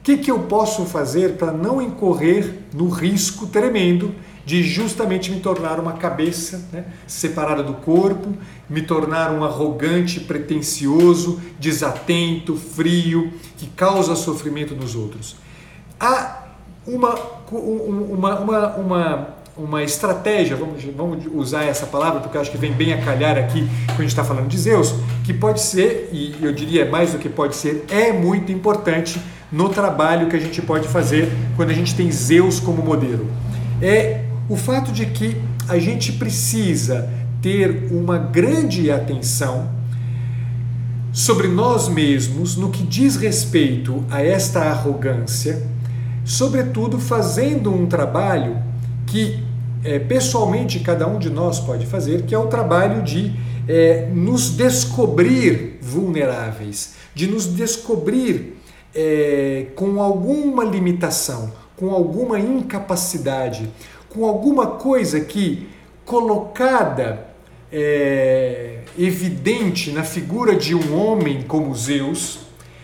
[0.00, 4.14] O que, que eu posso fazer para não incorrer no risco tremendo
[4.44, 8.34] de justamente me tornar uma cabeça né, separada do corpo,
[8.68, 15.36] me tornar um arrogante, pretensioso, desatento, frio, que causa sofrimento nos outros.
[15.98, 16.44] Há
[16.86, 17.14] uma,
[17.50, 22.72] uma, uma, uma, uma estratégia, vamos, vamos usar essa palavra porque eu acho que vem
[22.72, 26.36] bem a calhar aqui quando a gente está falando de Zeus, que pode ser, e
[26.42, 30.60] eu diria mais do que pode ser, é muito importante no trabalho que a gente
[30.60, 33.30] pode fazer quando a gente tem Zeus como modelo.
[33.80, 35.36] É o fato de que
[35.68, 37.08] a gente precisa
[37.40, 39.70] ter uma grande atenção
[41.12, 45.62] sobre nós mesmos no que diz respeito a esta arrogância,
[46.24, 48.56] sobretudo fazendo um trabalho
[49.06, 49.42] que
[49.84, 53.32] é, pessoalmente cada um de nós pode fazer, que é o trabalho de
[53.68, 58.58] é, nos descobrir vulneráveis, de nos descobrir
[58.94, 63.68] é, com alguma limitação, com alguma incapacidade,
[64.14, 65.66] com alguma coisa que,
[66.04, 67.26] colocada
[67.72, 72.38] é, evidente na figura de um homem como Zeus,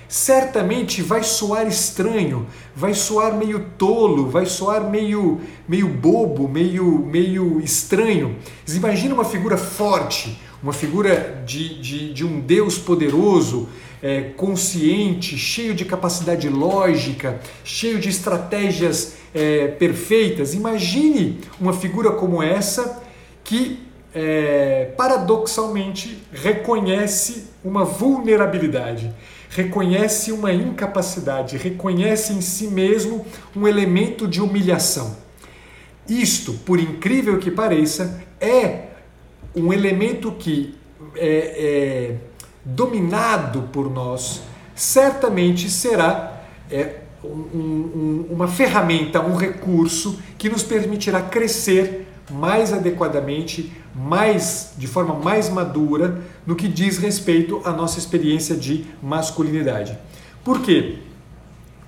[0.08, 7.60] certamente vai soar estranho, vai soar meio tolo, vai soar meio, meio bobo, meio, meio
[7.60, 8.34] estranho.
[8.68, 13.68] Imagina uma figura forte, uma figura de, de, de um Deus poderoso,
[14.02, 20.54] é, consciente, cheio de capacidade lógica, cheio de estratégias é, perfeitas.
[20.54, 23.02] Imagine uma figura como essa
[23.44, 23.80] que
[24.14, 29.12] é, paradoxalmente reconhece uma vulnerabilidade,
[29.50, 35.16] reconhece uma incapacidade, reconhece em si mesmo um elemento de humilhação.
[36.08, 38.86] Isto, por incrível que pareça, é
[39.54, 40.74] um elemento que
[41.16, 42.29] é, é
[42.64, 44.42] dominado por nós,
[44.74, 53.72] certamente será é, um, um, uma ferramenta, um recurso que nos permitirá crescer mais adequadamente,
[53.94, 59.98] mais de forma mais madura no que diz respeito à nossa experiência de masculinidade.
[60.44, 60.98] Por quê?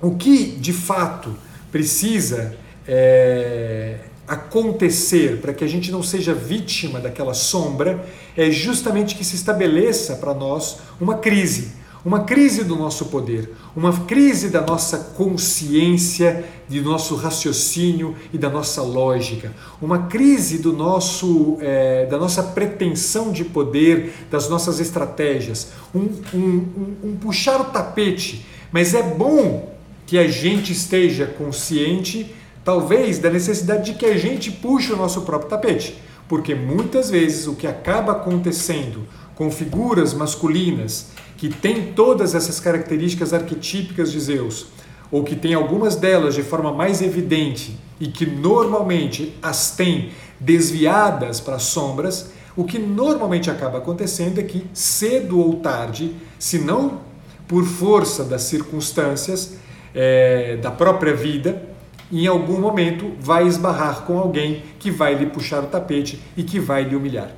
[0.01, 1.35] O que de fato
[1.71, 2.57] precisa
[2.87, 4.01] é,
[4.33, 8.05] acontecer para que a gente não seja vítima daquela sombra
[8.37, 13.93] é justamente que se estabeleça para nós uma crise uma crise do nosso poder, uma
[13.93, 21.59] crise da nossa consciência, de nosso raciocínio e da nossa lógica, uma crise do nosso,
[21.61, 27.65] é, da nossa pretensão de poder, das nossas estratégias, um, um, um, um puxar o
[27.65, 28.45] tapete.
[28.73, 29.73] Mas é bom
[30.07, 35.23] que a gente esteja consciente, talvez, da necessidade de que a gente puxe o nosso
[35.23, 42.35] próprio tapete, porque muitas vezes o que acaba acontecendo com figuras masculinas que tem todas
[42.35, 44.67] essas características arquetípicas de Zeus,
[45.11, 51.41] ou que tem algumas delas de forma mais evidente e que normalmente as tem desviadas
[51.41, 57.01] para as sombras, o que normalmente acaba acontecendo é que cedo ou tarde, se não
[57.47, 59.55] por força das circunstâncias
[59.95, 61.72] é, da própria vida,
[62.13, 66.61] em algum momento vai esbarrar com alguém que vai lhe puxar o tapete e que
[66.61, 67.31] vai lhe humilhar.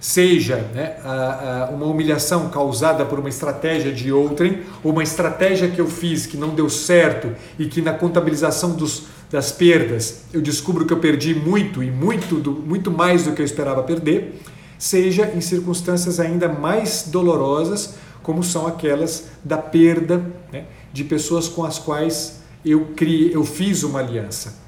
[0.00, 5.68] Seja né, a, a, uma humilhação causada por uma estratégia de outrem, ou uma estratégia
[5.68, 10.40] que eu fiz que não deu certo e que na contabilização dos, das perdas eu
[10.40, 14.40] descubro que eu perdi muito e muito, do, muito mais do que eu esperava perder,
[14.78, 21.64] seja em circunstâncias ainda mais dolorosas, como são aquelas da perda né, de pessoas com
[21.64, 22.88] as quais eu,
[23.32, 24.64] eu fiz uma aliança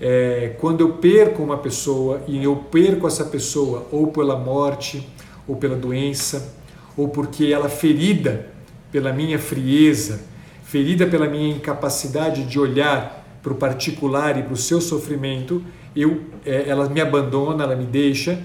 [0.00, 5.08] é, quando eu perco uma pessoa e eu perco essa pessoa ou pela morte,
[5.46, 6.54] ou pela doença,
[6.96, 8.50] ou porque ela ferida
[8.90, 10.20] pela minha frieza,
[10.64, 15.62] ferida pela minha incapacidade de olhar para o particular e para o seu sofrimento,
[15.94, 18.38] eu, é, ela me abandona, ela me deixa.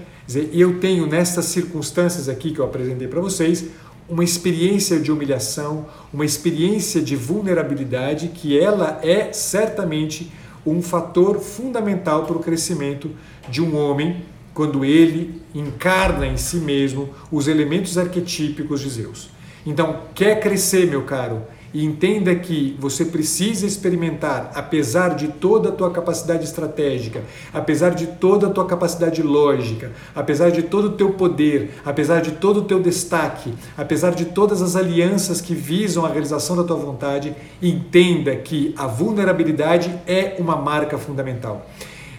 [0.52, 3.68] E eu tenho nessas circunstâncias aqui que eu apresentei para vocês
[4.10, 10.30] uma experiência de humilhação, uma experiência de vulnerabilidade que ela é certamente
[10.66, 13.10] um fator fundamental para o crescimento
[13.48, 19.30] de um homem quando ele encarna em si mesmo os elementos arquetípicos de Zeus.
[19.64, 25.72] Então, quer crescer, meu caro, e entenda que você precisa experimentar, apesar de toda a
[25.72, 31.12] tua capacidade estratégica, apesar de toda a tua capacidade lógica, apesar de todo o teu
[31.12, 36.08] poder, apesar de todo o teu destaque, apesar de todas as alianças que visam a
[36.08, 41.66] realização da tua vontade, entenda que a vulnerabilidade é uma marca fundamental.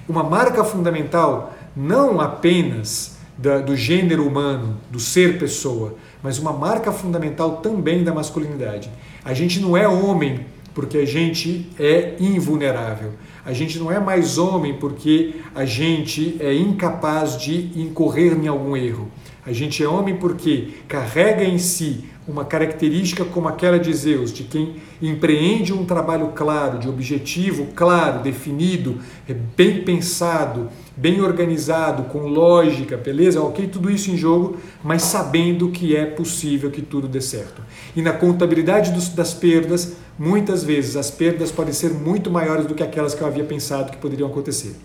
[0.07, 6.91] Uma marca fundamental não apenas da, do gênero humano, do ser pessoa, mas uma marca
[6.91, 8.89] fundamental também da masculinidade.
[9.23, 13.13] A gente não é homem porque a gente é invulnerável.
[13.45, 18.77] A gente não é mais homem porque a gente é incapaz de incorrer em algum
[18.77, 19.09] erro.
[19.45, 24.43] A gente é homem porque carrega em si uma característica como aquela de Zeus, de
[24.43, 32.27] quem empreende um trabalho claro, de objetivo claro, definido, é bem pensado, bem organizado, com
[32.27, 33.41] lógica, beleza?
[33.41, 37.61] Ok, tudo isso em jogo, mas sabendo que é possível que tudo dê certo.
[37.95, 42.73] E na contabilidade dos, das perdas, muitas vezes as perdas podem ser muito maiores do
[42.73, 44.75] que aquelas que eu havia pensado que poderiam acontecer.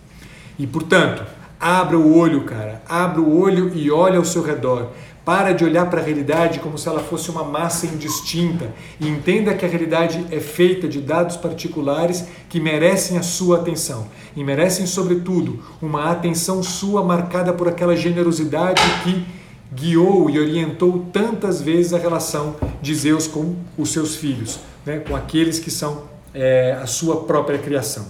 [0.59, 1.23] E portanto,
[1.61, 4.91] abra o olho, cara, abra o olho e olhe ao seu redor.
[5.27, 9.53] Para de olhar para a realidade como se ela fosse uma massa indistinta e entenda
[9.55, 14.07] que a realidade é feita de dados particulares que merecem a sua atenção
[14.37, 19.27] e merecem, sobretudo, uma atenção sua marcada por aquela generosidade que
[19.75, 25.01] guiou e orientou tantas vezes a relação de Zeus com os seus filhos, né?
[25.01, 28.07] com aqueles que são é, a sua própria criação.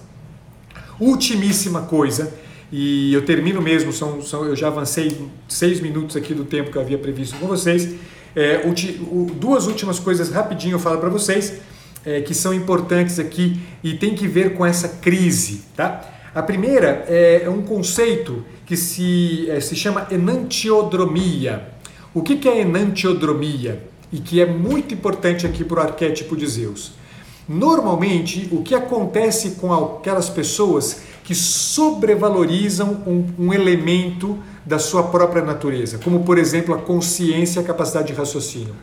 [1.00, 2.30] Ultimíssima coisa,
[2.72, 5.16] e eu termino mesmo, são, são, eu já avancei
[5.48, 7.94] seis minutos aqui do tempo que eu havia previsto com vocês.
[8.34, 8.62] É,
[9.36, 11.54] duas últimas coisas rapidinho eu falo para vocês
[12.06, 16.12] é, que são importantes aqui e tem que ver com essa crise, tá?
[16.32, 21.68] A primeira é, é um conceito que se, é, se chama enantiodromia.
[22.14, 23.82] O que, que é enantiodromia?
[24.12, 26.92] E que é muito importante aqui para o arquétipo de Zeus.
[27.48, 35.42] Normalmente, o que acontece com aquelas pessoas que sobrevalorizam um, um, elemento da sua própria
[35.42, 38.76] natureza, como por exemplo a consciência e a capacidade de raciocínio.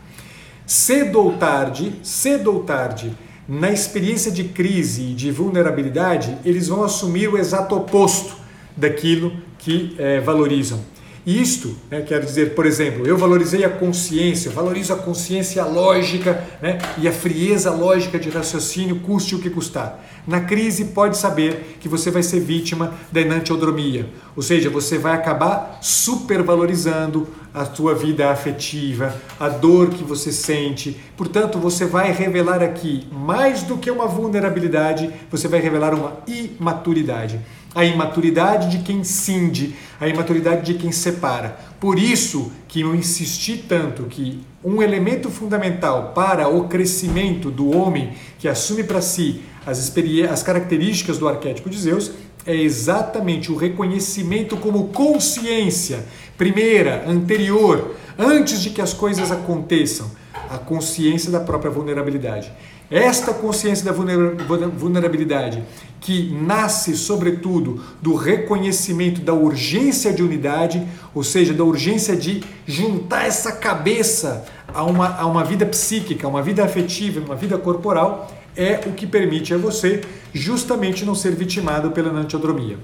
[0.65, 3.17] Cedo ou tarde, cedo ou tarde,
[3.47, 8.35] na experiência de crise e de vulnerabilidade, eles vão assumir o exato oposto
[8.75, 10.81] daquilo que é, valorizam.
[11.25, 16.77] Isto, né, quero dizer, por exemplo, eu valorizei a consciência, valorizo a consciência lógica né,
[16.97, 20.03] e a frieza lógica de raciocínio, custe o que custar.
[20.27, 24.05] Na crise, pode saber que você vai ser vítima da enantiodromia,
[24.35, 30.99] ou seja, você vai acabar supervalorizando a sua vida afetiva, a dor que você sente.
[31.15, 37.39] Portanto, você vai revelar aqui, mais do que uma vulnerabilidade, você vai revelar uma imaturidade
[37.75, 41.57] a imaturidade de quem cinde, a imaturidade de quem separa.
[41.79, 48.13] Por isso que eu insisti tanto que um elemento fundamental para o crescimento do homem
[48.39, 49.93] que assume para si as,
[50.31, 52.11] as características do arquétipo de Zeus
[52.45, 56.05] é exatamente o reconhecimento como consciência
[56.37, 60.11] primeira, anterior, antes de que as coisas aconteçam,
[60.49, 62.51] a consciência da própria vulnerabilidade.
[62.91, 65.63] Esta consciência da vulnerabilidade,
[65.99, 73.25] que nasce, sobretudo, do reconhecimento da urgência de unidade, ou seja, da urgência de juntar
[73.25, 78.31] essa cabeça a uma, a uma vida psíquica, a uma vida afetiva, uma vida corporal,
[78.55, 80.01] é o que permite a você
[80.33, 82.77] justamente não ser vitimado pela anantiodromia.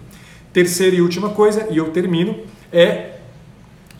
[0.53, 2.39] Terceira e última coisa, e eu termino,
[2.71, 3.17] é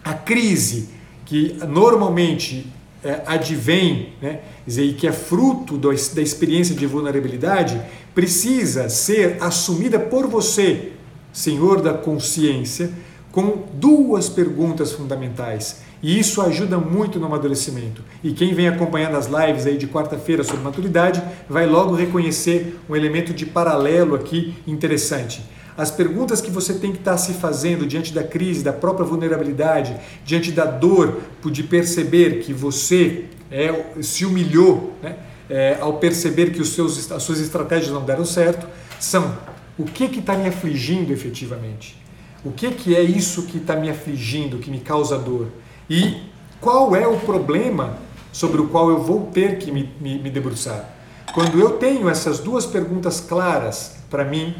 [0.04, 0.90] a crise
[1.26, 2.66] que normalmente
[3.04, 7.82] é, advém, né, dizer, que é fruto do, da experiência de vulnerabilidade,
[8.14, 10.92] precisa ser assumida por você,
[11.32, 12.92] Senhor da consciência,
[13.32, 15.82] com duas perguntas fundamentais.
[16.02, 18.02] E isso ajuda muito no amadurecimento.
[18.24, 22.96] E quem vem acompanhando as lives aí de quarta-feira sobre maturidade vai logo reconhecer um
[22.96, 25.44] elemento de paralelo aqui interessante
[25.80, 29.96] as perguntas que você tem que estar se fazendo diante da crise, da própria vulnerabilidade,
[30.26, 35.16] diante da dor, de perceber que você é, se humilhou né,
[35.50, 38.68] é, ao perceber que os seus, as suas estratégias não deram certo,
[39.00, 39.38] são
[39.78, 41.98] o que está me afligindo efetivamente?
[42.44, 45.48] O que, que é isso que está me afligindo, que me causa dor?
[45.90, 46.24] E
[46.60, 48.00] qual é o problema
[48.34, 50.94] sobre o qual eu vou ter que me, me, me debruçar?
[51.34, 54.56] Quando eu tenho essas duas perguntas claras para mim,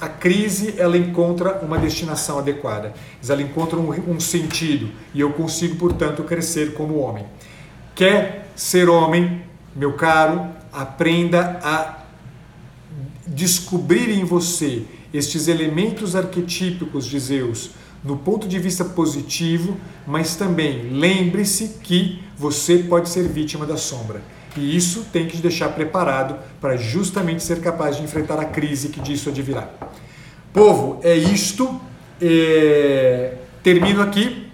[0.00, 2.92] a crise ela encontra uma destinação adequada,
[3.26, 7.24] ela encontra um, um sentido e eu consigo, portanto, crescer como homem.
[7.94, 9.42] Quer ser homem,
[9.74, 12.04] meu caro, aprenda a
[13.26, 17.70] descobrir em você estes elementos arquetípicos de Zeus
[18.02, 19.76] no ponto de vista positivo,
[20.06, 24.20] mas também lembre-se que você pode ser vítima da sombra.
[24.56, 28.88] E isso tem que te deixar preparado para justamente ser capaz de enfrentar a crise
[28.88, 29.68] que disso advirá.
[30.52, 31.80] Povo, é isto.
[32.20, 33.34] É...
[33.62, 34.46] Termino aqui.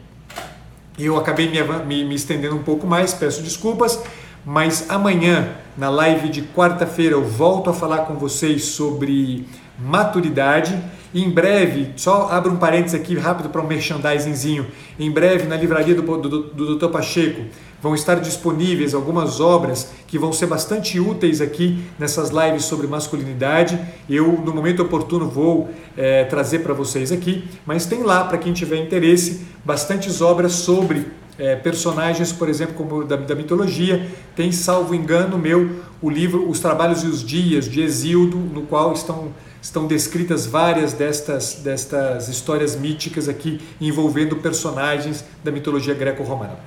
[0.98, 3.98] Eu acabei me, me, me estendendo um pouco mais, peço desculpas,
[4.44, 9.46] mas amanhã, na live de quarta-feira, eu volto a falar com vocês sobre
[9.78, 10.78] maturidade.
[11.12, 14.66] E em breve, só abro um parênteses aqui rápido para um merchandisingzinho.
[14.98, 16.88] Em breve, na livraria do, do, do Dr.
[16.88, 17.42] Pacheco,
[17.82, 23.80] vão estar disponíveis algumas obras que vão ser bastante úteis aqui nessas lives sobre masculinidade.
[24.08, 28.52] Eu, no momento oportuno, vou é, trazer para vocês aqui, mas tem lá, para quem
[28.52, 31.06] tiver interesse, bastantes obras sobre
[31.38, 34.06] é, personagens, por exemplo, como da, da, mitologia.
[34.36, 35.70] Tem, salvo engano meu,
[36.02, 40.94] o livro Os Trabalhos e os Dias, de Exildo, no qual estão estão descritas várias
[40.94, 46.58] destas, destas histórias míticas aqui envolvendo personagens da mitologia greco-romana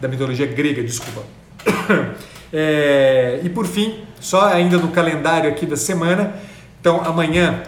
[0.00, 1.22] da mitologia grega, desculpa.
[2.52, 6.34] É, e por fim, só ainda no calendário aqui da semana,
[6.80, 7.62] então amanhã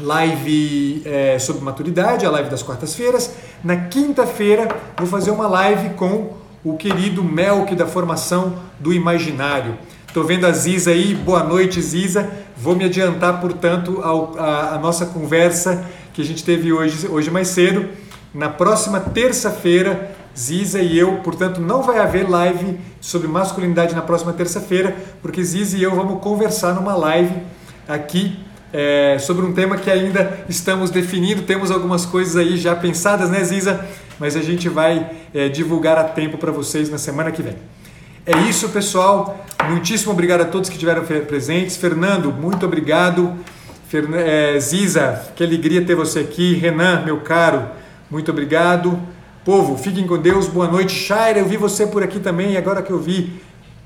[0.00, 3.32] live é, sobre maturidade, a live das quartas-feiras.
[3.62, 9.78] Na quinta-feira vou fazer uma live com o querido Melk da formação do imaginário.
[10.06, 12.28] Estou vendo a Ziza aí, boa noite Ziza.
[12.56, 17.30] Vou me adiantar, portanto, ao, a, a nossa conversa que a gente teve hoje, hoje
[17.30, 17.88] mais cedo.
[18.34, 24.32] Na próxima terça-feira Ziza e eu, portanto, não vai haver live sobre masculinidade na próxima
[24.32, 27.34] terça-feira, porque Ziza e eu vamos conversar numa live
[27.86, 28.38] aqui
[28.72, 31.42] é, sobre um tema que ainda estamos definindo.
[31.42, 33.84] Temos algumas coisas aí já pensadas, né, Ziza?
[34.18, 37.56] Mas a gente vai é, divulgar a tempo para vocês na semana que vem.
[38.24, 39.44] É isso, pessoal.
[39.68, 41.76] Muitíssimo obrigado a todos que estiveram presentes.
[41.76, 43.34] Fernando, muito obrigado.
[43.88, 44.14] Fern...
[44.14, 46.54] É, Ziza, que alegria ter você aqui.
[46.54, 47.64] Renan, meu caro,
[48.10, 48.98] muito obrigado.
[49.44, 50.94] Povo, fiquem com Deus, boa noite.
[50.94, 53.42] Shaira, eu vi você por aqui também, agora que eu vi.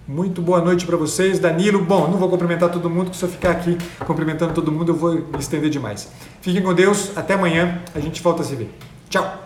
[0.07, 1.39] Muito boa noite para vocês.
[1.39, 4.93] Danilo, bom, não vou cumprimentar todo mundo, que se eu ficar aqui cumprimentando todo mundo,
[4.93, 6.13] eu vou me estender demais.
[6.43, 8.71] Fiquem com Deus, até amanhã, a gente volta a se ver.
[9.09, 9.46] Tchau!